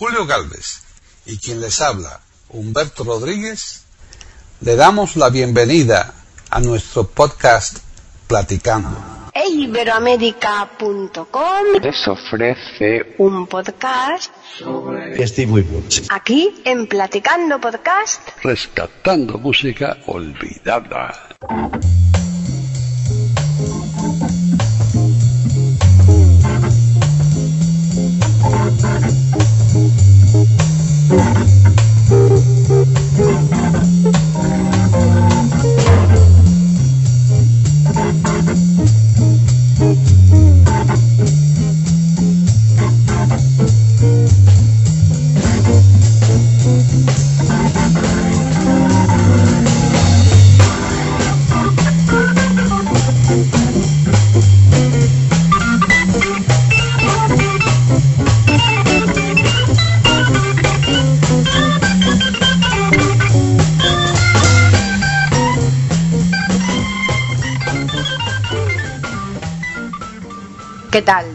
[0.00, 0.80] Julio Galvez
[1.26, 3.84] y quien les habla, Humberto Rodríguez,
[4.62, 6.14] le damos la bienvenida
[6.48, 7.80] a nuestro podcast
[8.26, 8.96] Platicando.
[9.34, 15.84] Iberoamérica.com les ofrece un podcast sobre Steve Winwood.
[16.08, 18.22] aquí en Platicando Podcast.
[18.42, 21.28] rescatando música olvidada.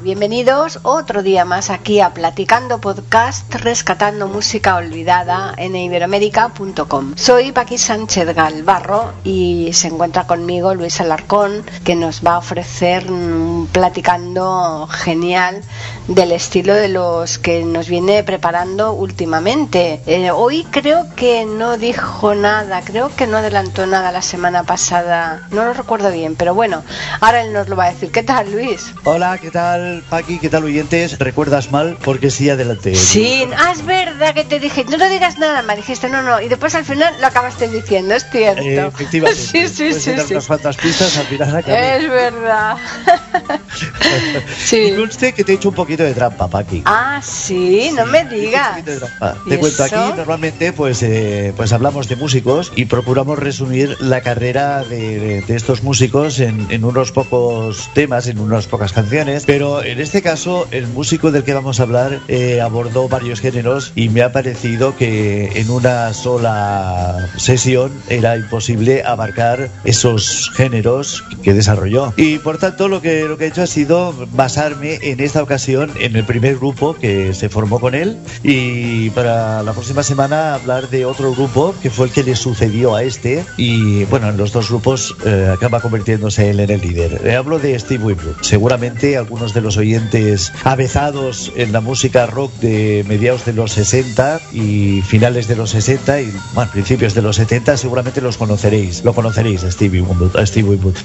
[0.04, 7.16] Bienvenidos otro día más aquí a Platicando Podcast, rescatando música olvidada en iberoamérica.com.
[7.18, 13.12] Soy Paqui Sánchez Galvarro y se encuentra conmigo Luis Alarcón, que nos va a ofrecer
[13.12, 15.62] un platicando genial
[16.08, 20.02] del estilo de los que nos viene preparando últimamente.
[20.06, 25.48] Eh, hoy creo que no dijo nada, creo que no adelantó nada la semana pasada,
[25.52, 26.82] no lo recuerdo bien, pero bueno,
[27.20, 28.10] ahora él nos lo va a decir.
[28.12, 28.94] ¿Qué tal, Luis?
[29.04, 29.65] Hola, ¿qué tal,
[30.10, 30.40] Paqui?
[30.40, 31.18] ¿Qué tal, oyentes?
[31.18, 31.98] ¿Recuerdas mal?
[32.04, 32.94] Porque sí, adelante.
[32.96, 36.40] Sí, ah, es verdad que te dije, no lo digas nada, me dijiste no, no,
[36.40, 38.62] y después al final lo acabaste diciendo, es cierto.
[38.62, 39.42] Eh, efectivamente.
[39.56, 40.34] Sí, sí, sí, sí.
[40.34, 41.98] unas cuantas pistas, al final acabé.
[41.98, 42.78] Es verdad.
[43.76, 44.94] Y sí.
[44.96, 46.82] conste que te he hecho un poquito de trampa, Paqui.
[46.86, 48.70] Ah, sí, no me he hecho un digas.
[48.70, 49.38] poquito de trampa.
[49.46, 49.96] ¿Y Te cuento, eso?
[49.96, 55.42] aquí normalmente pues, eh, pues hablamos de músicos y procuramos resumir la carrera de, de-
[55.42, 60.22] de estos músicos en, en unos pocos temas, en unas pocas canciones, pero en este
[60.22, 64.32] caso el músico del que vamos a hablar eh, abordó varios géneros y me ha
[64.32, 72.14] parecido que en una sola sesión era imposible abarcar esos géneros que desarrolló.
[72.18, 75.92] Y por tanto lo que, lo que he hecho ha sido basarme en esta ocasión
[76.00, 80.90] en el primer grupo que se formó con él y para la próxima semana hablar
[80.90, 84.52] de otro grupo que fue el que le sucedió a este y bueno, en los
[84.52, 87.22] dos grupos eh, acaba convirtiéndose él en el líder.
[87.26, 88.36] Eh, hablo de Steve Winwood.
[88.42, 94.40] Seguramente algunos de los oyentes avezados en la música rock de mediados de los 60
[94.54, 99.04] y finales de los 60 y bueno, principios de los 70 seguramente los conoceréis.
[99.04, 100.38] Lo conoceréis a Steve Winwood.
[100.38, 100.96] a Steve Winwood.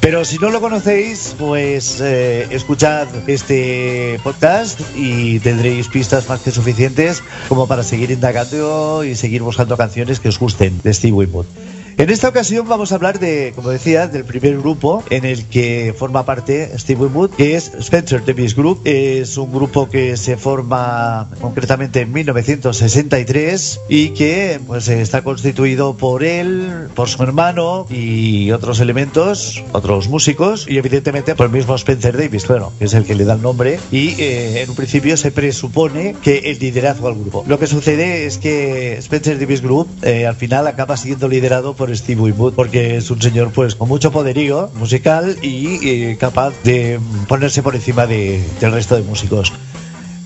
[0.00, 6.50] Pero si no lo conocéis, pues eh, escuchad este podcast y tendréis pistas más que
[6.50, 11.46] suficientes como para seguir indagando y seguir buscando canciones que os gusten de Steve Winwood.
[11.96, 15.94] En esta ocasión vamos a hablar de, como decía, del primer grupo en el que
[15.96, 18.80] forma parte Steve Winwood, que es Spencer Davis Group.
[18.84, 26.24] Es un grupo que se forma concretamente en 1963 y que pues está constituido por
[26.24, 32.16] él, por su hermano y otros elementos, otros músicos y evidentemente por el mismo Spencer
[32.16, 35.16] Davis, claro, que es el que le da el nombre y eh, en un principio
[35.16, 37.44] se presupone que el liderazgo al grupo.
[37.46, 41.96] Lo que sucede es que Spencer Davis Group eh, al final acaba siendo liderado por
[41.96, 47.00] Steve Winwood porque es un señor pues con mucho poderío musical y eh, capaz de
[47.26, 49.50] ponerse por encima de- del resto de músicos.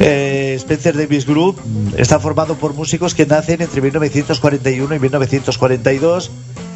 [0.01, 6.31] Eh, Spencer Davis Group mm, está formado por músicos que nacen entre 1941 y 1942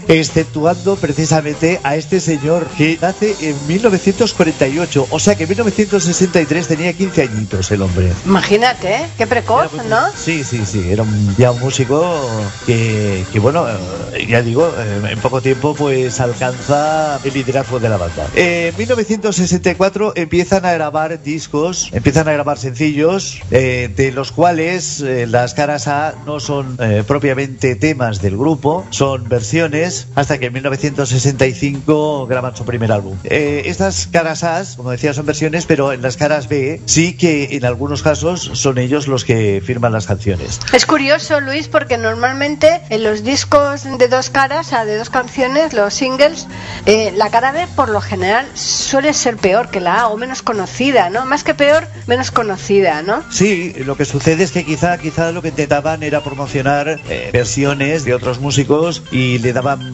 [0.09, 6.93] exceptuando precisamente a este señor que nace en 1948, o sea que en 1963 tenía
[6.93, 8.13] 15 añitos el hombre.
[8.27, 9.07] Imagínate, ¿eh?
[9.17, 10.01] qué precoz, Era, ¿no?
[10.17, 12.29] Sí, sí, sí, era un, ya un músico
[12.67, 17.89] que, que, bueno, eh, ya digo, eh, en poco tiempo pues alcanza el liderazgo de
[17.89, 18.27] la banda.
[18.35, 25.01] Eh, En 1964 empiezan a grabar discos, empiezan a grabar sencillos, eh, de los cuales
[25.01, 30.47] eh, las caras A no son eh, propiamente temas del grupo, son versiones, hasta que
[30.47, 33.17] en 1965 graban su primer álbum.
[33.25, 37.57] Eh, estas caras A, como decía, son versiones, pero en las caras B sí que
[37.57, 40.61] en algunos casos son ellos los que firman las canciones.
[40.73, 45.11] Es curioso, Luis, porque normalmente en los discos de dos caras, o sea, de dos
[45.11, 46.47] canciones, los singles,
[46.87, 50.43] eh, la cara B por lo general suele ser peor que la A o menos
[50.43, 51.25] conocida, ¿no?
[51.27, 53.23] Más que peor, menos conocida, ¿no?
[53.31, 58.05] Sí, lo que sucede es que quizá, quizá lo que intentaban era promocionar eh, versiones
[58.05, 59.88] de otros músicos y le daban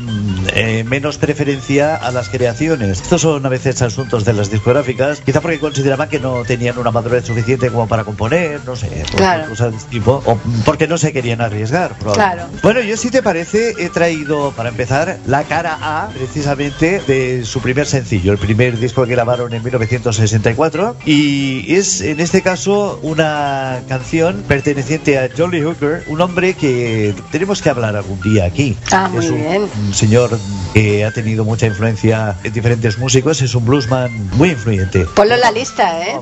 [0.54, 3.00] eh, menos preferencia a las creaciones.
[3.02, 6.90] Estos son a veces asuntos de las discográficas, quizá porque consideraban que no tenían una
[6.90, 9.48] madurez suficiente como para componer, no sé, Claro.
[9.48, 11.94] cosas de este tipo, o porque no se querían arriesgar.
[12.14, 12.44] Claro.
[12.62, 17.60] Bueno, yo si te parece, he traído para empezar la cara A, precisamente, de su
[17.60, 23.80] primer sencillo, el primer disco que grabaron en 1964, y es en este caso una
[23.88, 28.76] canción perteneciente a Jolly Hooker, un hombre que tenemos que hablar algún día aquí.
[28.92, 29.68] Ah, muy es un, bien.
[29.78, 30.38] Un señor
[30.72, 35.06] que ha tenido mucha influencia en diferentes músicos, es un bluesman muy influyente.
[35.06, 36.18] Ponlo en la lista, ¿eh?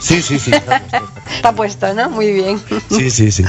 [0.00, 0.50] Sí, sí, sí.
[0.54, 1.10] está puesto.
[1.34, 2.10] Está puesto, ¿no?
[2.10, 2.60] Muy bien.
[2.90, 3.44] Sí, sí, sí.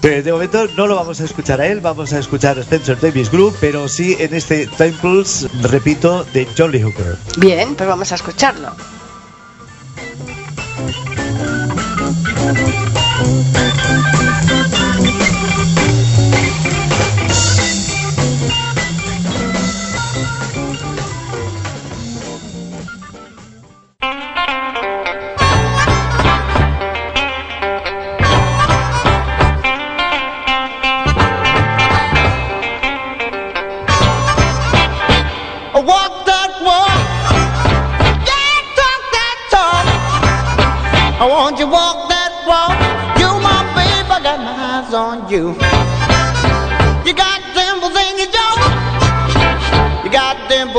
[0.00, 2.98] Pero de momento no lo vamos a escuchar a él, vamos a escuchar a Spencer
[3.00, 7.16] Davis Group, pero sí en este Time Pulse, repito, de John Lee Hooker.
[7.36, 8.74] Bien, pues vamos a escucharlo.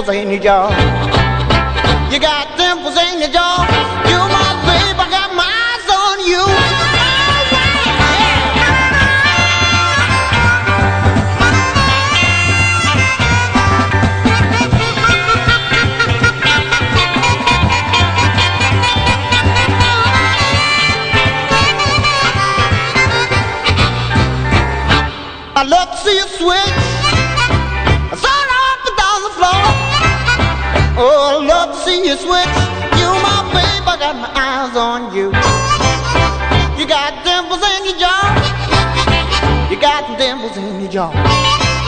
[0.04, 0.70] 在你家
[34.14, 35.28] got my eyes on you.
[36.80, 39.70] You got dimples in your jaw.
[39.70, 41.83] You got dimples in your jaw.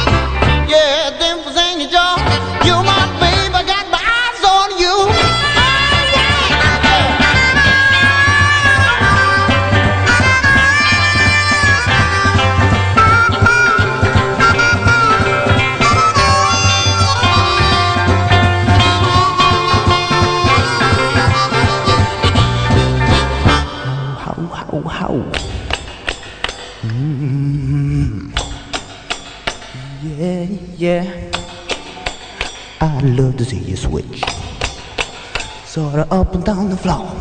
[33.06, 34.24] Love to see you switch.
[35.66, 37.12] Sort of up and down the floor.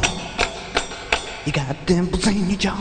[1.44, 2.78] You got dimples in your jaw.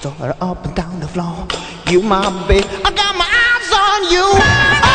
[0.00, 1.46] Sort of up and down the floor.
[1.88, 2.64] You my babe.
[2.84, 4.89] I got my eyes on you.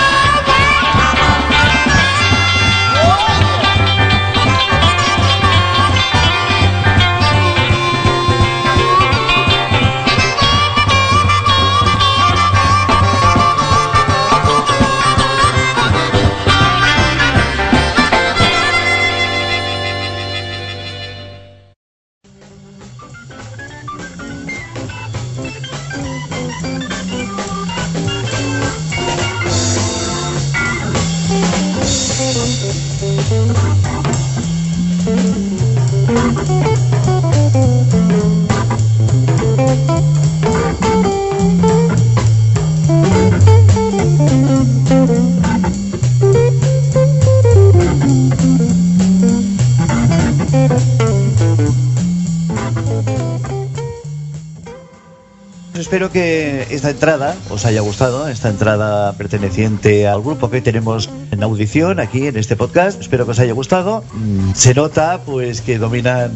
[55.95, 61.14] Espero que esta entrada os haya gustado, esta entrada perteneciente al grupo que tenemos en
[61.45, 62.99] audición aquí en este podcast.
[63.01, 64.03] Espero que os haya gustado.
[64.13, 66.31] Mm, Se nota pues que dominan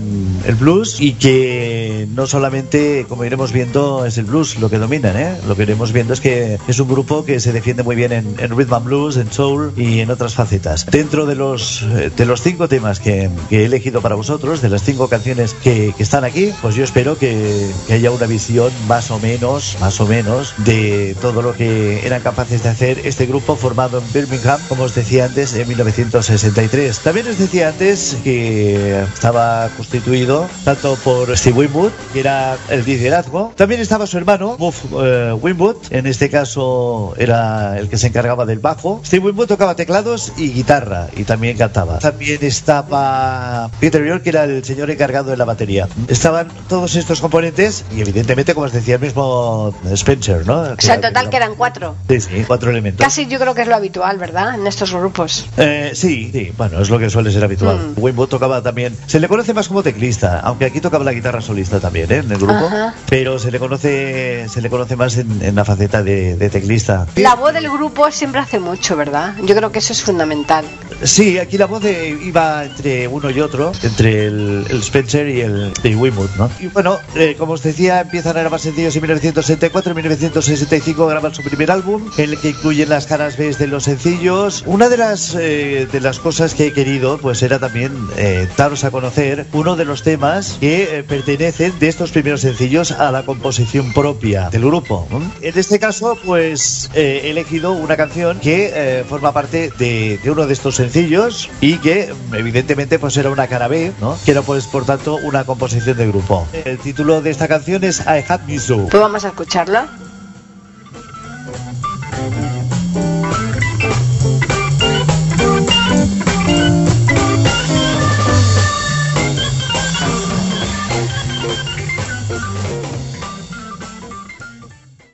[0.46, 5.18] el blues y que no solamente, como iremos viendo, es el blues lo que dominan,
[5.18, 5.36] ¿eh?
[5.48, 8.36] Lo que iremos viendo es que es un grupo que se defiende muy bien en,
[8.40, 10.86] en rhythm and blues, en soul y en otras facetas.
[10.86, 14.70] Dentro de los eh, de los cinco temas que, que he elegido para vosotros, de
[14.70, 18.72] las cinco canciones que, que están aquí, pues yo espero que, que haya una visión
[18.88, 23.26] más o menos, más o menos, de todo lo que eran capaces de hacer este
[23.26, 27.00] grupo formado en Birmingham, como os decía antes, en 1963.
[27.00, 33.54] También os decía antes que estaba constituido tanto por Steve Winwood, que era el liderazgo,
[33.56, 38.46] también estaba su hermano, Muff eh, Winwood, en este caso era el que se encargaba
[38.46, 39.02] del bajo.
[39.06, 42.00] Steve Winwood tocaba teclados y guitarra y también cantaba.
[42.00, 45.88] También estaba Peter York, que era el señor encargado de la batería.
[46.08, 50.62] Estaban todos estos componentes y evidentemente, como os decía el mismo mismo Spencer, ¿no?
[50.62, 51.96] O sea, en total que eran cuatro.
[52.08, 53.04] Sí, sí, cuatro elementos.
[53.04, 54.56] Casi yo creo que es lo habitual, ¿verdad?
[54.56, 55.46] En estos grupos.
[55.58, 57.94] Eh, sí, sí, bueno, es lo que suele ser habitual.
[57.98, 58.30] Mm.
[58.30, 62.12] Tocaba también, se le conoce más como teclista, aunque aquí tocaba la guitarra solista también,
[62.12, 62.18] ¿eh?
[62.18, 62.94] En el grupo, Ajá.
[63.10, 67.08] pero se le conoce, se le conoce más en, en la faceta de, de teclista.
[67.16, 69.34] La voz del grupo siempre hace mucho, ¿verdad?
[69.44, 70.66] Yo creo que eso es fundamental.
[71.04, 75.42] Sí, aquí la voz de- iba entre uno y otro, entre el, el Spencer y
[75.42, 76.50] el y ¿no?
[76.60, 81.34] Y bueno, eh, como os decía, empiezan a grabar sencillos en 1964, en 1965 graban
[81.34, 84.64] su primer álbum, en el que incluyen las caras B de los sencillos.
[84.70, 88.84] Una de las eh, de las cosas que he querido, pues era también eh, daros
[88.84, 93.26] a conocer uno de los temas que eh, pertenecen de estos primeros sencillos a la
[93.26, 95.08] composición propia del grupo.
[95.42, 100.30] En este caso, pues eh, he elegido una canción que eh, forma parte de, de
[100.30, 104.20] uno de estos sencillos y que evidentemente pues era una cara B, ¿no?
[104.24, 106.48] Que era pues por tanto una composición de grupo.
[106.64, 108.86] El título de esta canción es I Had Me So.
[108.86, 109.90] Pues vamos a escucharla.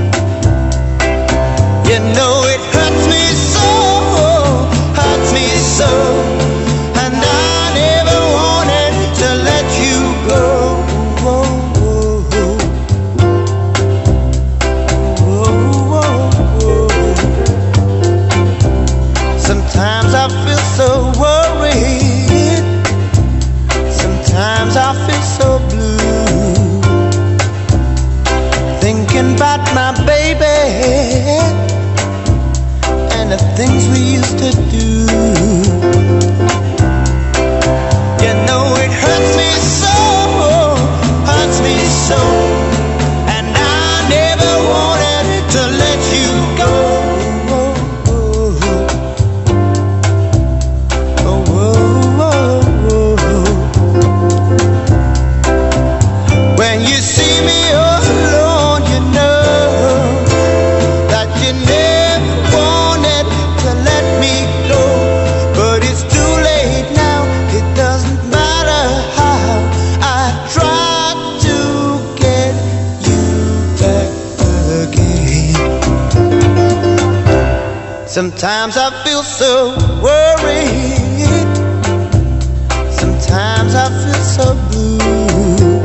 [83.77, 85.83] I feel so blue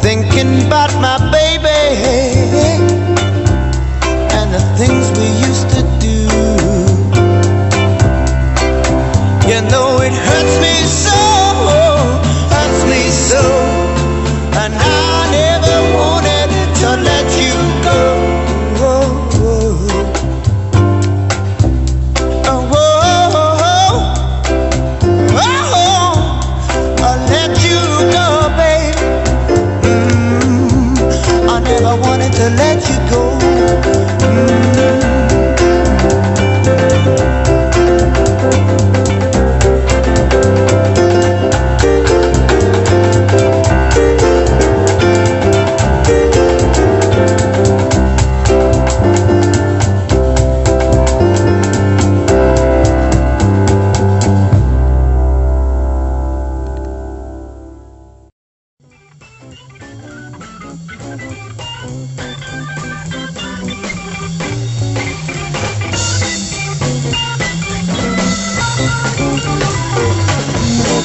[0.00, 1.82] Thinking about my baby
[4.36, 6.16] And the things we used to do.
[9.50, 11.11] You know it hurts me so,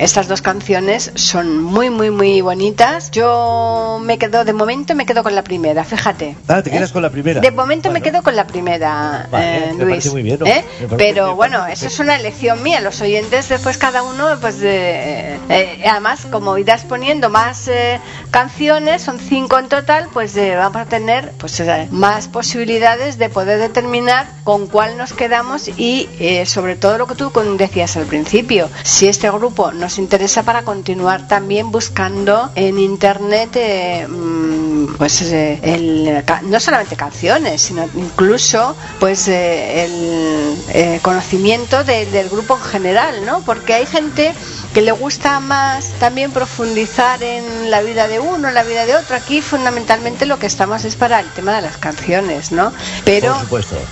[0.00, 3.10] estas dos canciones son muy, muy, muy bonitas.
[3.10, 6.36] Yo me quedo, de momento me quedo con la primera, fíjate.
[6.48, 6.72] Ah, te ¿eh?
[6.72, 7.40] quedas con la primera.
[7.40, 8.04] De momento me Bueno.
[8.04, 9.88] quedo con la primera, Vale, eh, me Luis.
[9.90, 10.46] parece muy bien, ¿no?
[10.46, 10.64] ¿eh?
[10.90, 12.80] Me Pero bueno, eso es una elección mía.
[12.80, 19.02] Los oyentes, después cada uno, pues eh, eh, además, como irás poniendo más eh, canciones,
[19.02, 23.58] son cinco en total, pues eh, vamos a tener pues eh, más posibilidades de poder
[23.58, 28.68] determinar con cuál nos quedamos y eh, sobre todo lo que tú decías al principio,
[28.82, 35.58] si este grupo nos interesa para continuar también buscando en internet eh, mm, pues eh,
[35.62, 42.62] el, no solamente canciones, sino incluso pues eh, el eh, conocimiento de- del grupo en
[42.62, 43.40] general, ¿no?
[43.42, 44.32] Porque hay gente
[44.74, 48.94] que le gusta más también profundizar en la vida de uno, en la vida de
[48.94, 49.16] otro.
[49.16, 52.72] Aquí fundamentalmente lo que estamos es para el tema de las canciones, ¿no?
[53.04, 53.40] Pero, Por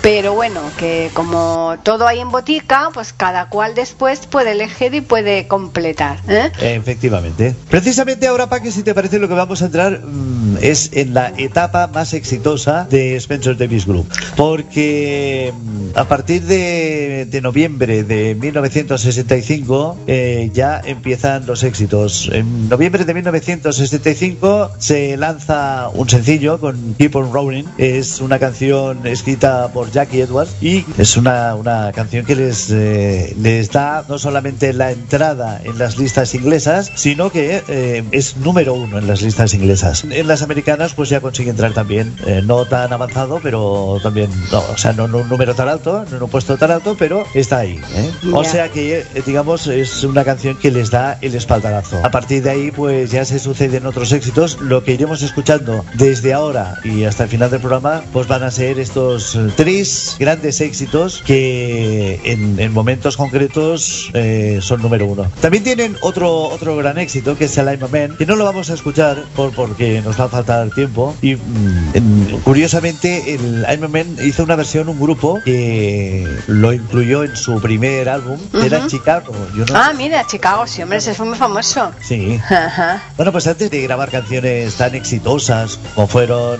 [0.03, 5.01] pero bueno, que como todo hay en botica, pues cada cual después puede elegir y
[5.01, 5.88] puede completar.
[6.29, 6.51] ¿Eh?
[6.61, 7.55] Efectivamente.
[7.71, 11.33] Precisamente ahora, Paqui, si te parece, lo que vamos a entrar mm, es en la
[11.37, 14.09] etapa más exitosa de Spencer Davis Group.
[14.37, 22.31] Porque mm, a partir de, de noviembre de 1965 eh, ya empiezan los éxitos.
[22.33, 27.65] En noviembre de 1965 se lanza un sencillo con Keep on Rolling.
[27.79, 33.35] Es una canción escrita por Jackie Edwards y es una, una canción que les, eh,
[33.41, 38.75] les da no solamente la entrada en las listas inglesas, sino que eh, es número
[38.75, 40.05] uno en las listas inglesas.
[40.11, 44.59] En las americanas pues ya consigue entrar también, eh, no tan avanzado, pero también, no,
[44.59, 47.25] o sea, no en un número tan alto, no en un puesto tan alto, pero
[47.35, 47.81] está ahí.
[47.95, 48.11] ¿eh?
[48.33, 52.01] O sea que, eh, digamos, es una canción que les da el espaldarazo.
[52.05, 54.61] A partir de ahí pues ya se suceden otros éxitos.
[54.61, 58.51] Lo que iremos escuchando desde ahora y hasta el final del programa pues van a
[58.51, 65.31] ser estos tres grandes éxitos que en, en momentos concretos eh, son número uno.
[65.41, 68.45] También tienen otro, otro gran éxito que es el I'm a Man, que no lo
[68.47, 71.15] vamos a escuchar por, porque nos va a faltar tiempo.
[71.21, 76.73] Y mm, en- curiosamente el I'm a Man hizo una versión, un grupo que lo
[76.73, 78.87] incluyó en su primer álbum, era.
[78.87, 79.35] Chicago.
[79.55, 81.93] Yo no Ah, mira, Chicago, sí, hombre, ese fue muy famoso.
[82.01, 82.41] Sí.
[82.49, 83.03] Ajá.
[83.19, 86.59] Bueno, pues antes de grabar canciones tan exitosas como fueron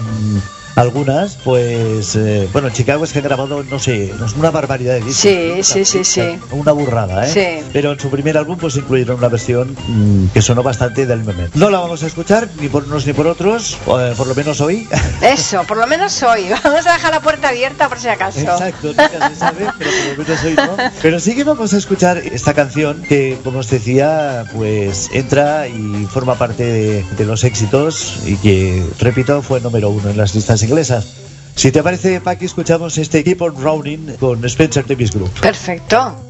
[0.81, 5.17] algunas, pues eh, bueno, Chicago es que ha grabado, no sé, una barbaridad de discos.
[5.17, 6.23] Sí, Una- sí, sí, sí.
[6.53, 7.33] Una burrada, ¿eh?
[7.63, 7.67] Sí.
[7.73, 11.49] Pero en su primer álbum pues incluyeron una versión mm, que sonó bastante del meme.
[11.55, 14.61] No la vamos a escuchar ni por unos ni por otros, eh, por lo menos
[14.61, 14.89] hoy.
[15.23, 16.47] Eso, por lo menos hoy.
[16.65, 18.41] Vamos a dejar la puerta abierta por si acaso.
[18.41, 20.77] Exacto, nunca se sabe, pero por lo menos hoy no.
[21.03, 26.07] Pero sí que vamos a escuchar esta canción que, como os decía, pues entra y
[26.11, 30.63] forma parte de, de los éxitos y que, repito, fue número uno en las listas
[30.69, 31.07] inglesas.
[31.55, 35.33] Si te parece, Paqui, escuchamos este Keep on Rolling con Spencer Davis Group.
[35.41, 36.28] Perfecto.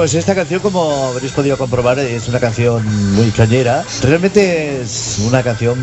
[0.00, 2.82] Pues esta canción, como habréis podido comprobar, es una canción
[3.14, 3.84] muy cañera.
[4.02, 5.76] Realmente es una canción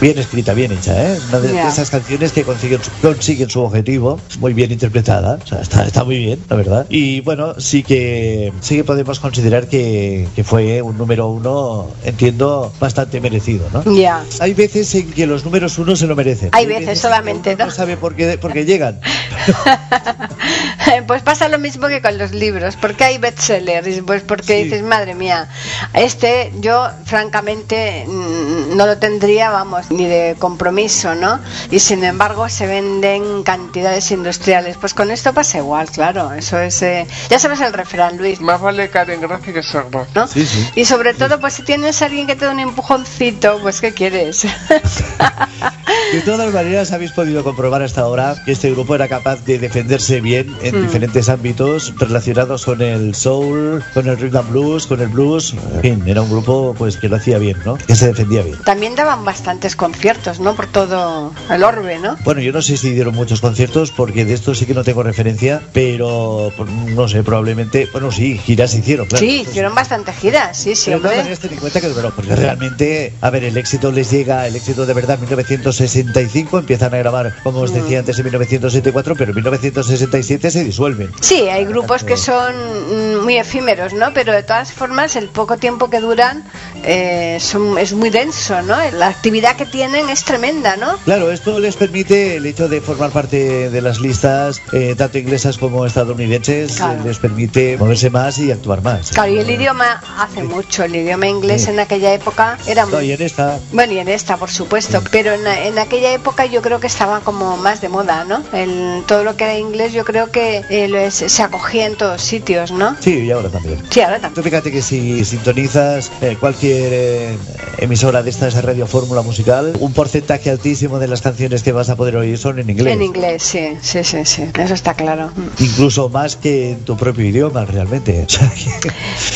[0.00, 1.18] bien escrita, bien hecha, ¿eh?
[1.28, 1.68] Una de, de Ya.
[1.68, 5.38] esas canciones que consiguen, su- consiguen su objetivo, muy bien interpretada.
[5.44, 6.86] O sea, está, está muy bien, la verdad.
[6.88, 12.72] Y bueno, sí que sí que podemos considerar que, que fue un número uno, entiendo,
[12.80, 13.84] bastante merecido, ¿no?
[13.94, 14.24] Ya.
[14.40, 16.48] Hay veces en que los números uno se lo merecen.
[16.52, 17.70] Hay veces solamente, en que uno ¿no?
[17.70, 18.98] No sabe por qué, por qué llegan.
[21.06, 22.76] pues pasa lo mismo que con los libros.
[22.76, 24.02] ¿Por qué hay bestsellers?
[24.06, 24.64] Pues porque Sí.
[24.64, 25.48] dices, madre mía,
[25.94, 31.40] este yo francamente mm, no lo tendría, vamos, ni de compromiso, ¿no?
[31.70, 34.76] Y sin embargo se venden cantidades industriales.
[34.78, 36.32] Pues con esto pasa igual, claro.
[36.32, 36.80] Eso es...
[36.82, 38.40] eh, Ya sabes el refrán, Luis.
[38.40, 40.06] Más vale caer en gracia que sordo.
[40.14, 40.26] ¿no?
[40.26, 40.68] Sí, sí.
[40.74, 43.92] Y sobre todo, pues si tienes a alguien que te da un empujoncito, pues ¿qué
[43.92, 44.46] quieres?
[46.12, 50.22] De todas maneras, habéis podido comprobar hasta ahora que este grupo era capaz de defenderse
[50.22, 50.82] bien en mm.
[50.84, 55.54] diferentes ámbitos relacionados con el soul, con el rhythm and blues, con el blues.
[55.74, 57.76] En fin, era un grupo pues que lo hacía bien, ¿no?
[57.76, 58.56] Que se defendía bien.
[58.64, 60.56] También daban bastantes conciertos, ¿no?
[60.56, 62.16] Por todo el orbe, ¿no?
[62.24, 65.02] Bueno, yo no sé si dieron muchos conciertos porque de esto sí que no tengo
[65.02, 69.26] referencia, pero pues, no sé, probablemente, bueno, sí, giras hicieron, claro.
[69.26, 70.86] Sí, hicieron bastantes giras, sí, sí.
[70.86, 71.22] Pero hombre.
[71.28, 74.56] no, ten en cuenta que, bueno, porque realmente, a ver, el éxito les llega, el
[74.56, 78.00] éxito de verdad, 1960 65, empiezan a grabar, como os decía mm.
[78.00, 81.10] antes, en 1974, pero en 1967 se disuelven.
[81.20, 84.12] Sí, hay grupos que son mm, muy efímeros, ¿no?
[84.14, 86.44] Pero de todas formas, el poco tiempo que duran
[86.84, 88.76] eh, son, es muy denso, ¿no?
[88.92, 90.96] La actividad que tienen es tremenda, ¿no?
[90.98, 95.58] Claro, esto les permite el hecho de formar parte de las listas, eh, tanto inglesas
[95.58, 97.04] como estadounidenses, eh, claro.
[97.04, 99.10] les permite moverse más y actuar más.
[99.10, 102.94] Claro, y el idioma hace mucho, el idioma inglés en aquella época era muy...
[102.94, 103.58] No, y en esta.
[103.72, 107.20] Bueno, y en esta, por supuesto, pero en, en aquella época yo creo que estaba
[107.20, 108.42] como más de moda, ¿no?
[108.52, 111.96] El, todo lo que era inglés yo creo que eh, lo es- se acogía en
[111.96, 112.96] todos sitios, ¿no?
[113.00, 113.82] sí, y ahora también.
[113.90, 114.44] Sí, ahora Tú también.
[114.44, 117.38] fíjate que si sintonizas eh, cualquier eh,
[117.78, 121.96] emisora de esta radio fórmula musical, un porcentaje altísimo de las canciones que vas a
[121.96, 122.94] poder oír son en inglés.
[122.94, 125.30] En inglés, sí, sí, sí, sí, eso está claro.
[125.34, 125.62] Mm.
[125.62, 128.26] Incluso más que en tu propio idioma, realmente.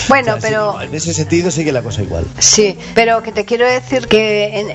[0.08, 2.26] Bueno, o sea, pero- sí, en ese sentido sigue la cosa igual.
[2.38, 4.68] Sí, pero que te quiero decir que en,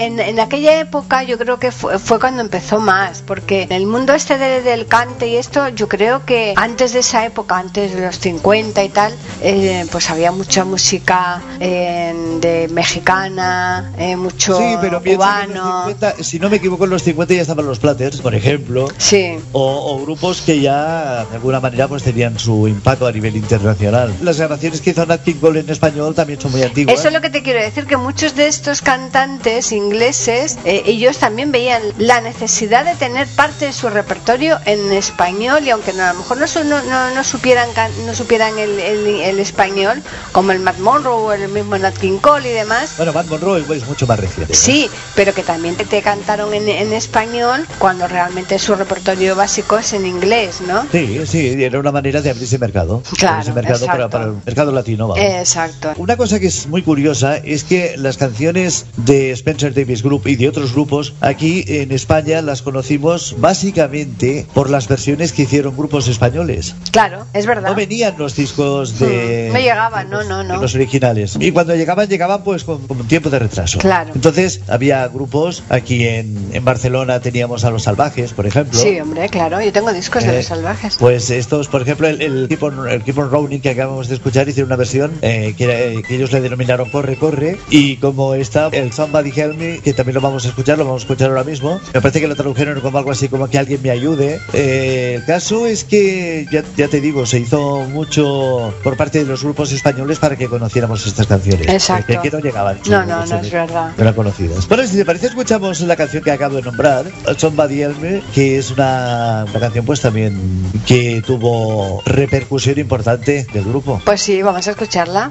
[0.00, 3.86] en, en aquella época yo creo que fue, fue cuando empezó más, porque en el
[3.86, 7.94] mundo este de- del cante y esto, yo creo que antes de esa época, antes
[7.94, 14.56] de los 50 y tal, eh, pues había mucha música eh, de mexicana, eh, mucho
[14.58, 15.84] Sí, pero cubano.
[15.86, 18.88] 50, si no me equivoco, en los 50 ya estaban los Platters, por ejemplo.
[18.98, 23.36] Sí, O, o grupos que ya de alguna manera pues tenían su impacto a nivel
[23.36, 24.14] internacional.
[24.22, 26.98] Las grabaciones que hizo Nat King Cole en español también son muy antiguas.
[26.98, 31.18] Eso es lo que te quiero decir, que muchos de estos cantantes ingleses, eh, ellos
[31.18, 36.02] también veían la necesidad de tener parte de su repertorio en español y aunque no,
[36.04, 37.68] a lo mejor no, no, no- no supieran
[38.04, 40.02] no supieran el, el- el español,
[40.32, 43.60] como el Matt Monroe o el mismo Nat King Cole y demás, Bueno, Matt Monroe
[43.76, 44.54] es, mucho más reciente.
[44.54, 49.78] Sí, pero que también te, te cantaron en, en español cuando realmente su repertorio básico
[49.78, 50.86] es en inglés, ¿no?
[50.90, 53.02] Sí, sí, era una manera de abrirse mercado.
[53.16, 55.22] Claro, abrirse mercado para, para el mercado latino, vamos.
[55.24, 55.92] Exacto.
[55.96, 60.34] Una cosa que es muy curiosa es que las canciones de Spencer Davis Group y
[60.36, 65.76] de otros otros grupos, aquí en España las conocimos básicamente por las versiones que hicieron
[65.76, 66.74] grupos españoles.
[66.92, 67.68] Claro, es verdad.
[67.70, 69.48] No venían los discos de.
[69.50, 70.60] Hmm, no llegaban, no, no, de no.
[70.60, 71.36] Los originales.
[71.40, 73.78] Y cuando llegaban, llegaban pues con, con tiempo de retraso.
[73.78, 74.12] Claro.
[74.14, 75.62] Entonces, había grupos.
[75.68, 78.78] Aquí en, en Barcelona teníamos a Los Salvajes, por ejemplo.
[78.78, 79.60] Sí, hombre, claro.
[79.60, 80.96] Yo tengo discos de Eh, los salvajes.
[80.98, 84.14] Pues estos, por ejemplo, el, el Keep on, el Keep on Rolling que acabamos de
[84.14, 87.58] escuchar hicieron una versión eh, que, era- que ellos le denominaron Corre, Corre.
[87.70, 91.02] Y como está el Somebody Help Me, que también lo vamos a escuchar, lo vamos
[91.02, 91.80] a escuchar ahora mismo.
[91.94, 94.40] Me parece que lo tradujeron como algo así como que alguien me ayude.
[94.52, 99.24] Eh, el caso es que, ya, ya te digo, se hizo mucho por parte de
[99.24, 101.68] los grupos españoles para que conociéramos estas canciones.
[101.68, 102.06] Exacto.
[102.06, 102.78] Que, que no llegaban.
[102.88, 103.92] No, no, no es verdad.
[103.96, 104.68] no eran conocidas.
[104.68, 107.06] Bueno, si te parece, escuchamos la canción que acabo de nombrar,
[107.36, 110.40] Somebody Help Me, que es una, una canción pues también
[110.86, 114.00] que tuvo repercusión importante del grupo.
[114.04, 115.30] Pues sí, vamos a escucharla.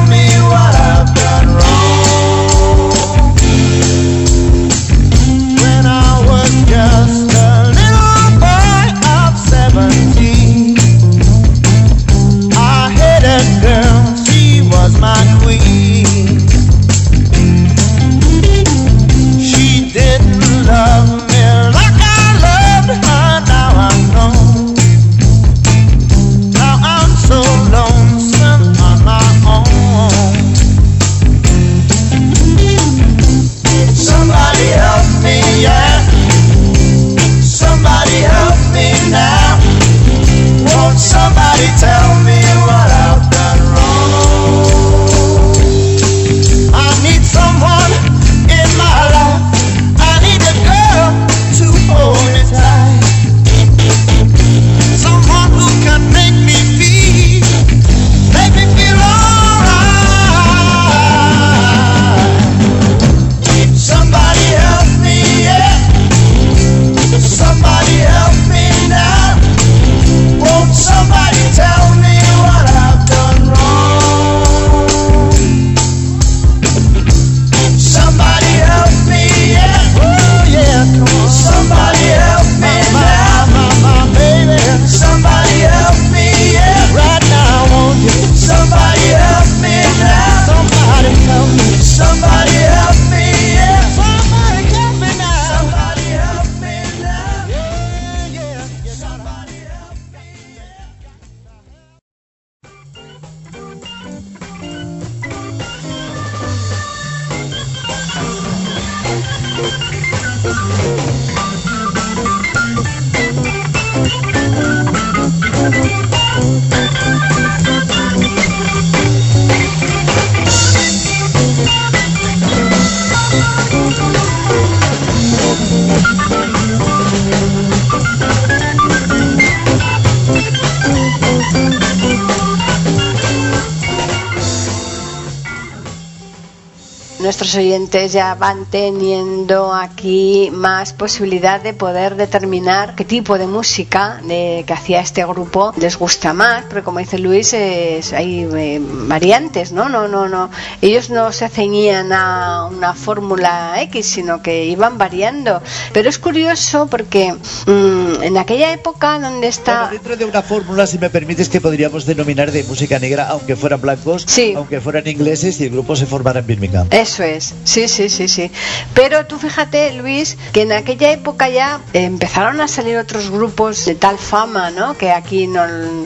[137.21, 144.19] Nuestros oyentes ya van teniendo aquí más posibilidad de poder determinar qué tipo de música
[144.23, 148.79] de, que hacía este grupo les gusta más, porque como dice Luis, es- hay eh,
[148.81, 149.87] variantes, ¿no?
[149.89, 150.49] No, no, no.
[150.81, 155.61] Ellos no se ceñían a una fórmula X, sino que iban variando.
[155.93, 160.87] Pero es curioso porque mm, en aquella época donde está Bueno, dentro de una fórmula,
[160.87, 164.53] si me permites, que podríamos denominar de música negra, aunque fueran blancos, Sí.
[164.55, 166.87] aunque fueran ingleses y el grupo se formara en Birmingham.
[167.11, 168.49] Eso es, sí, sí, sí, sí.
[168.93, 173.95] Pero tú fíjate, Luis, que en aquella época ya empezaron a salir otros grupos de
[173.95, 174.95] tal fama, ¿no?
[174.97, 175.61] Que aquí no,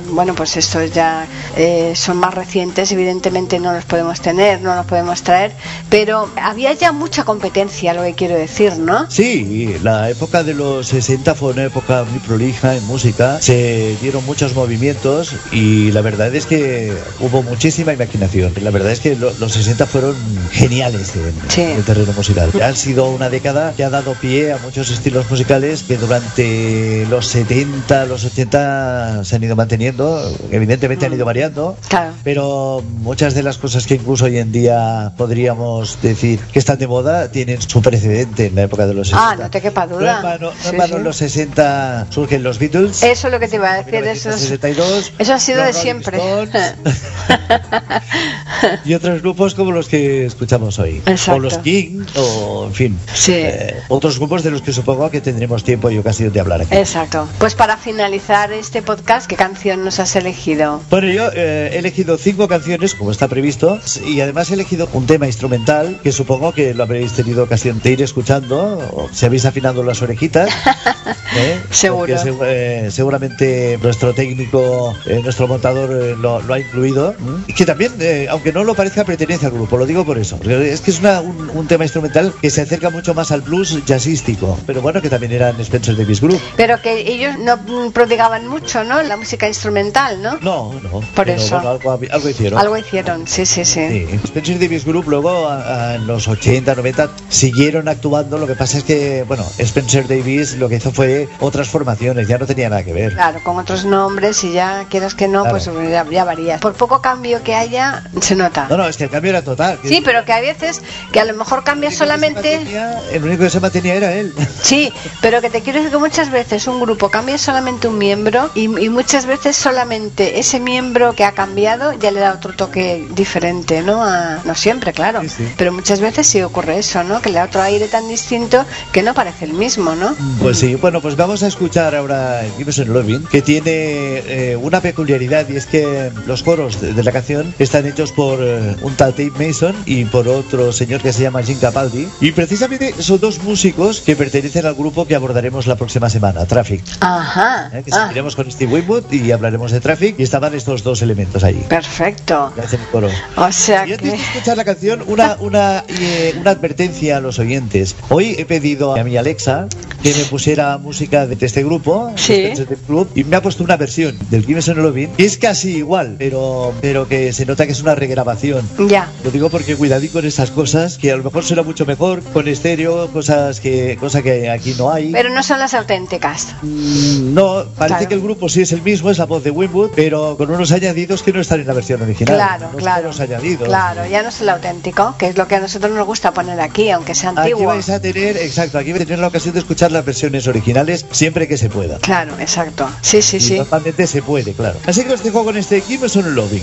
[0.09, 4.87] bueno, pues estos ya eh, son más recientes, evidentemente no los podemos tener, no los
[4.87, 5.51] podemos traer,
[5.91, 9.05] pero había ya mucha competencia, lo que quiero decir, ¿no?
[9.11, 14.25] Sí, la época de los 60 fue una época muy prolija en música, se dieron
[14.25, 18.53] muchos movimientos y la verdad es que hubo muchísima imaginación.
[18.61, 20.15] La verdad es que lo- los 60 fueron
[20.51, 21.61] geniales moverse en, Sí.
[21.61, 22.51] el terreno musical.
[22.61, 27.27] Han sido una década que ha dado pie a muchos estilos musicales que durante los
[27.27, 32.13] 70, los 80 se han ido manteniendo, evidentemente han ido variando, Claro.
[32.23, 36.87] pero muchas de las cosas que incluso hoy en día podríamos decir que están de
[36.87, 39.29] moda tienen su precedente en la época de los 60.
[39.31, 40.17] Ah, no te quepa No duda.
[40.17, 40.93] en vano, no Sí, sí.
[40.95, 43.03] en los 60 surgen los Beatles.
[43.03, 43.95] Eso es lo que te iba a decir.
[43.95, 46.19] Eso, es- 1962, eso ha sido de siempre.
[48.85, 50.84] Y otros grupos como los que escuchamos hoy.
[51.05, 51.33] Exacto.
[51.35, 52.99] O los King, o en fin.
[53.13, 53.33] Sí.
[53.35, 56.75] eh, otros grupos de los que supongo que tendremos tiempo y ocasión de hablar aquí.
[56.75, 57.27] Exacto.
[57.39, 60.81] Pues para finalizar este podcast, ¿qué canción nos has elegido?
[60.89, 65.05] Bueno, yo eh, he elegido cinco canciones, como está previsto, y además he elegido un
[65.05, 69.45] tema instrumental que supongo que lo habréis tenido ocasión de ir escuchando, o si habéis
[69.45, 70.49] afinado las orejitas.
[71.37, 71.59] ¿eh?
[71.71, 72.13] Seguro.
[72.15, 77.15] Porque eh, seguramente nuestro técnico, eh, nuestro montador eh, lo, lo ha incluido.
[77.47, 77.91] Y que también,
[78.29, 80.37] aunque no lo parezca, pertenece al grupo, lo digo por eso.
[80.37, 83.41] porque es que es una- un, un tema instrumental que se acerca mucho más al
[83.41, 86.39] blues jazzístico, pero bueno, que también eran Spencer Davis Group.
[86.55, 87.57] Pero que ellos no
[87.91, 89.01] prodigaban mucho, ¿no?
[89.03, 90.37] La música instrumental, ¿no?
[90.41, 90.89] No, no.
[90.91, 91.55] Por pero eso.
[91.55, 92.59] bueno, algo, algo hicieron.
[92.59, 93.87] Algo hicieron, sí, sí, sí.
[93.87, 98.55] Sí, Spencer Davis Group luego a- a- en los 80, 90 siguieron actuando, lo que
[98.55, 102.69] pasa es que, bueno, Spencer Davis lo que hizo fue otras formaciones, ya no tenía
[102.69, 103.13] nada que ver.
[103.13, 105.57] Claro, con otros nombres y ya quieras que no, Claro.
[105.57, 106.59] pues ya, ya varías.
[106.61, 108.67] Por poco cambio que haya, se nota.
[108.69, 109.79] No, no, es que el cambio era total.
[109.83, 110.64] Sí, pero que hay veces
[111.11, 112.57] que a lo mejor cambia el solamente...
[112.59, 114.33] mantenía- el único que se mantenía era él.
[114.61, 118.49] Sí, pero que te quiero decir que muchas veces un grupo cambia solamente un miembro
[118.55, 123.05] y, y muchas veces solamente ese miembro que ha cambiado ya le da otro toque
[123.11, 124.03] diferente, ¿no?
[124.03, 125.47] A- no siempre, claro, Sí, sí.
[125.57, 127.21] pero muchas veces sí ocurre eso, ¿no?
[127.21, 130.15] Que le da otro aire tan distinto que no parece el mismo, ¿no?
[130.41, 135.47] Pues sí, bueno, pues vamos a escuchar ahora Gibson Lovin, que tiene eh, una peculiaridad
[135.49, 139.11] y es que los coros de, de la canción están hechos por eh, un tal
[139.15, 142.07] Dave Mason y por otro señor que se llama Jim Capaldi.
[142.21, 146.83] Y precisamente son dos músicos que pertenecen al grupo que abordaremos la próxima semana, Traffic.
[146.99, 147.69] Ajá.
[147.73, 147.83] ¿eh?
[147.83, 151.43] que ah, seguiremos con Steve Winwood y hablaremos de Traffic y estaban estos dos elementos
[151.43, 151.65] ahí.
[151.69, 152.51] perfecto.
[152.57, 153.09] el coro.
[153.37, 154.23] O sea Y antes de que...
[154.23, 157.95] escuchar la canción, una, una, eh, una advertencia a los oyentes.
[158.09, 159.67] Hoy he pedido a mi Alexa
[160.01, 162.43] que me pusiera música de este grupo, Sí.
[162.43, 166.15] Davis Group, y me ha puesto una versión del Gimme Lovin que es casi igual,
[166.17, 168.67] pero, pero que se nota que es una regrabación.
[168.87, 169.09] Ya.
[169.23, 172.45] Lo digo porque cuidadí con esas cosas, que a lo mejor suena mucho mejor con
[172.49, 175.11] estéreo, cosas que, cosa que aquí no hay.
[175.13, 176.47] Pero no son las auténticas.
[176.61, 178.07] Mm, No, parece Claro.
[178.09, 180.71] que el grupo sí es el mismo, es la voz de Winwood, pero con unos
[180.73, 182.35] añadidos que no están en la versión original.
[182.35, 183.01] Claro, Unos claro.
[183.03, 183.67] coros añadidos.
[183.69, 186.59] Claro, ya no es el auténtico, que es lo que a nosotros nos gusta poner
[186.59, 187.67] aquí, aunque sea Aquí antiguo.
[187.67, 191.05] vais a tener, exacto, aquí vais a tener la ocasión de escuchar las versiones originales
[191.11, 191.97] siempre que se pueda.
[191.99, 192.89] Claro, exacto.
[193.01, 193.57] Sí, sí, Y sí.
[193.57, 194.77] Normalmente se puede, claro.
[194.85, 196.61] Así que os dejo con este equipo, son un lobby.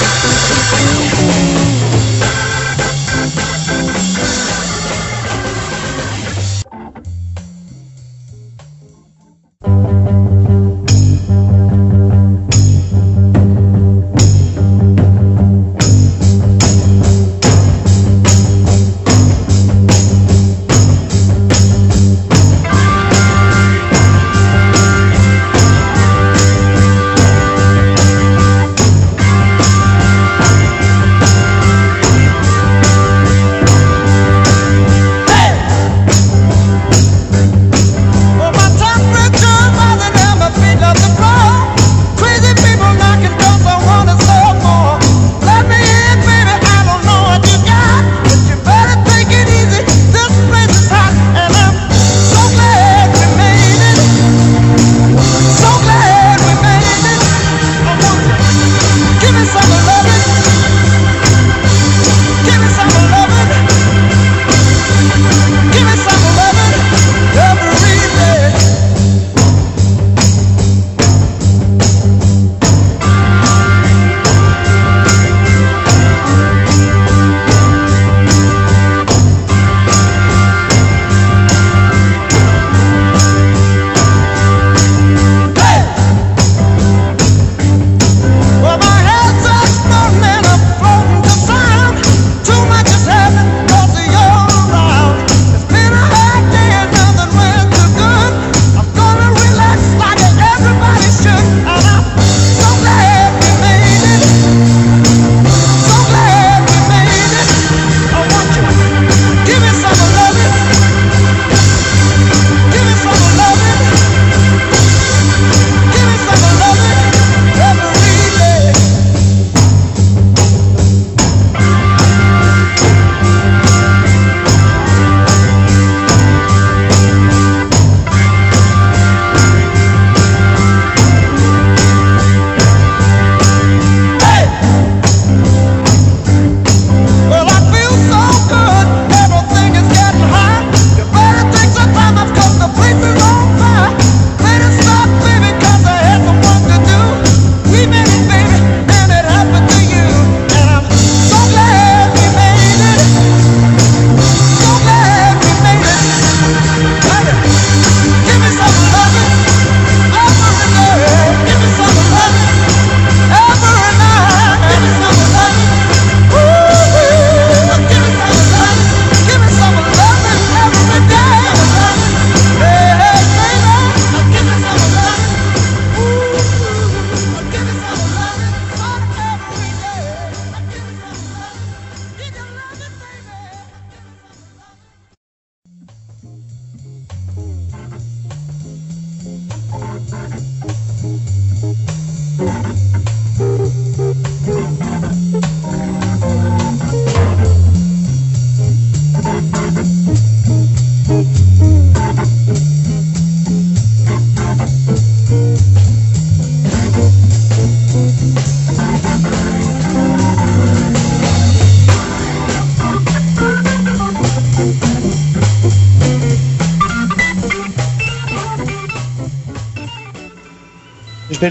[0.00, 1.07] Thank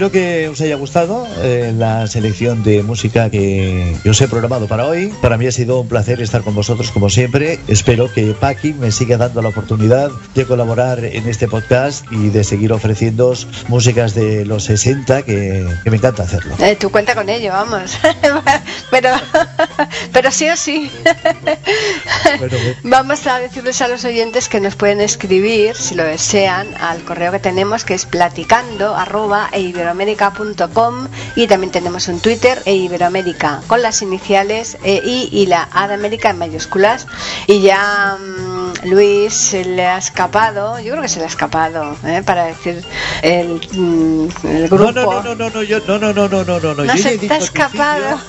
[0.08, 4.66] espero que os haya gustado eh, la selección de música que, que os he programado
[4.66, 5.12] para hoy.
[5.20, 7.58] Para mí ha sido un placer estar con vosotros como siempre.
[7.68, 12.44] Espero que Paqui me siga dando la oportunidad de colaborar en este podcast y de
[12.44, 13.34] seguir ofreciendo
[13.68, 16.54] músicas de los 60 que, que me encanta hacerlo.
[16.60, 17.98] Eh, tú cuenta con ello, vamos.
[18.90, 19.10] pero,
[20.12, 20.90] pero sí o sí.
[22.38, 22.76] Bueno, bueno.
[22.84, 27.32] Vamos a decirles a los oyentes que nos pueden escribir, si lo desean, al correo
[27.32, 29.60] que tenemos que es platicando arroba e
[29.98, 35.68] iberoamérica.com y también tenemos un Twitter e iberoamérica con las iniciales e I y la
[35.72, 37.06] A de América en mayúsculas.
[37.46, 38.47] Y ya mm,
[38.84, 42.22] Luis se le ha escapado, yo creo que se le ha escapado, ¿eh?
[42.24, 42.82] para decir
[43.22, 44.92] el, mm, el No, grupo.
[44.92, 46.96] no, no, no, no, no, yo, no, no, no, no, no, no, no.
[46.96, 48.20] Se te ha escapado.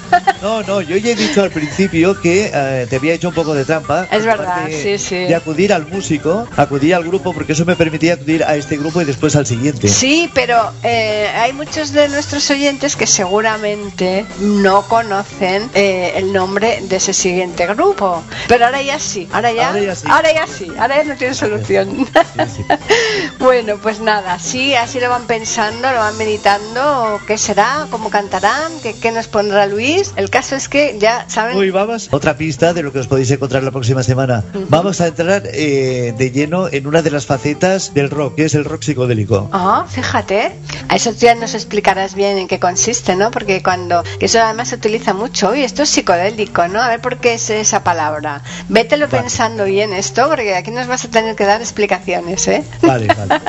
[0.41, 3.53] No, no, yo ya he dicho al principio que eh, te había hecho un poco
[3.53, 4.07] de trampa.
[4.11, 5.15] Es verdad, parte sí, sí.
[5.15, 9.01] De acudir al músico, acudir al grupo, porque eso me permitía acudir a este grupo
[9.01, 9.87] y después al siguiente.
[9.87, 16.79] Sí, pero eh, hay muchos de nuestros oyentes que seguramente no conocen eh, el nombre
[16.83, 18.23] de ese siguiente grupo.
[18.47, 20.07] Pero ahora ya sí, ahora ya, Ahora ya sí.
[20.19, 22.07] Ahora ya sí, ahora ya no tiene solución.
[22.45, 22.65] Sí, sí.
[23.39, 28.71] bueno, pues nada, sí, así lo van pensando, lo van meditando, qué será, cómo cantarán,
[28.83, 30.13] qué, qué nos pondrá Luis.
[30.17, 31.57] El caso es que ya saben...
[31.57, 32.09] Hoy vamos.
[32.11, 34.43] Otra pista de lo que os podéis encontrar la próxima semana.
[34.67, 38.55] Vamos a entrar eh, de lleno en una de las facetas del rock, que es
[38.55, 39.49] el rock psicodélico.
[39.53, 40.51] Ah, fíjate.
[40.89, 43.31] A eso tú ya nos explicarás bien en qué consiste, ¿no?
[43.31, 44.03] Porque cuando.
[44.19, 45.49] que Eso además se utiliza mucho.
[45.49, 46.81] Oye, esto es psicodélico, ¿no?
[46.81, 48.41] A ver por qué es esa palabra.
[48.67, 49.21] Vételo Vale.
[49.21, 52.63] pensando bien esto, porque aquí nos vas a tener que dar explicaciones, ¿eh?
[52.81, 53.41] Vale, vale.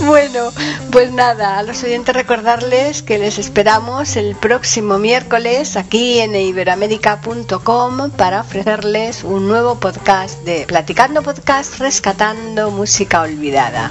[0.06, 0.50] bueno,
[0.90, 8.10] pues nada, a los oyentes recordarles que les esperamos el próximo miércoles aquí en iberoamérica.com
[8.10, 13.90] para ofrecerles un nuevo podcast de Platicando Podcast Rescatando Música Olvidada.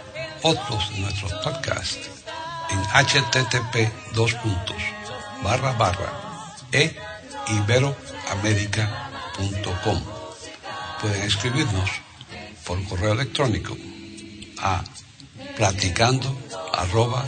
[0.43, 2.09] otros de nuestros podcasts
[2.69, 4.77] en http dos puntos,
[5.43, 6.13] barra barra
[6.71, 6.95] e
[7.47, 10.01] iberoamerica.com.
[11.01, 11.89] Pueden escribirnos
[12.65, 13.75] por correo electrónico
[14.59, 14.83] a
[15.55, 16.37] platicando
[16.73, 17.25] arroba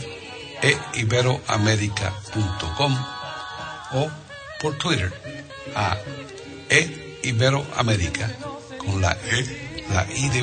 [0.62, 2.96] e iberoamerica.com
[3.92, 4.10] o
[4.60, 5.12] por Twitter
[5.74, 5.96] a
[6.70, 8.30] e iberoamerica
[8.78, 10.42] con la e, la i de